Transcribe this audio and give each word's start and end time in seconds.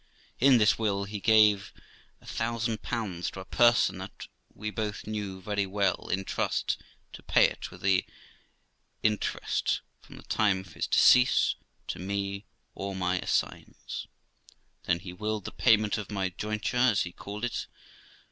In 0.39 0.57
this 0.57 0.79
will 0.79 1.03
he 1.03 1.19
gave 1.19 1.71
a 2.21 2.25
thousand 2.25 2.81
pounds 2.81 3.29
to 3.29 3.39
a 3.39 3.45
person 3.45 3.99
that 3.99 4.27
we 4.51 4.71
both 4.71 5.05
knew 5.05 5.39
very 5.39 5.67
well, 5.67 6.07
in 6.09 6.25
trust, 6.25 6.81
to 7.13 7.21
pay 7.21 7.45
it, 7.47 7.69
with 7.69 7.81
the 7.81 8.03
interest 9.03 9.81
from 10.01 10.17
the 10.17 10.23
time 10.23 10.61
of 10.61 10.73
his 10.73 10.87
decease, 10.87 11.53
to 11.85 11.99
me 11.99 12.47
or 12.73 12.95
my 12.95 13.19
assigns; 13.19 14.07
then 14.85 15.01
he 15.01 15.13
willed 15.13 15.45
the 15.45 15.51
payment 15.51 15.99
of 15.99 16.09
my 16.09 16.29
jointure, 16.29 16.77
as 16.77 17.03
he 17.03 17.11
called 17.11 17.45
it, 17.45 17.51
viz. 17.71 17.77